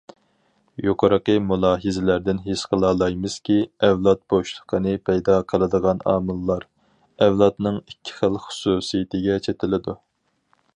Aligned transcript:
يۇقىرىقى 0.83 1.33
مۇلاھىزىلەردىن 1.49 2.39
ھېس 2.47 2.63
قىلالايمىزكى، 2.71 3.59
ئەۋلاد 3.89 4.23
بوشلۇقىنى 4.35 4.95
پەيدا 5.11 5.37
قىلىدىغان 5.53 6.03
ئامىللار 6.15 6.67
ئەۋلادنىڭ 7.27 7.81
ئىككى 7.83 8.19
خىل 8.23 8.45
خۇسۇسىيىتىگە 8.49 9.41
چېتىلىدۇ. 9.49 9.99